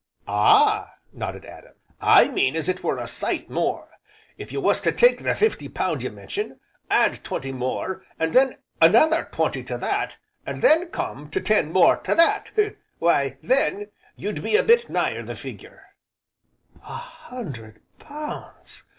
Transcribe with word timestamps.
"Ah!" 0.27 0.95
nodded 1.13 1.45
Adam, 1.45 1.75
"I 1.99 2.27
mean 2.27 2.55
as 2.55 2.67
it 2.67 2.83
were 2.83 2.97
a 2.97 3.07
sight 3.07 3.51
more. 3.51 3.87
If 4.35 4.51
you 4.51 4.59
was 4.59 4.81
to 4.81 4.91
take 4.91 5.21
the 5.23 5.35
fifty 5.35 5.69
pound 5.69 6.01
you 6.01 6.09
mention, 6.09 6.59
add 6.89 7.23
twenty 7.23 7.51
more, 7.51 8.03
and 8.17 8.33
then 8.33 8.57
another 8.81 9.29
twenty 9.31 9.61
to 9.65 9.77
that, 9.77 10.17
and 10.43 10.63
then 10.63 10.87
come 10.89 11.29
ten 11.29 11.71
more 11.71 11.97
to 11.97 12.15
that, 12.15 12.49
why 12.97 13.37
then 13.43 13.91
you'd 14.15 14.41
be 14.41 14.55
a 14.55 14.63
bit 14.63 14.89
nigher 14.89 15.21
the 15.21 15.35
figure" 15.35 15.85
"A 16.83 16.97
hundred 16.97 17.79
pounds!" 17.99 18.81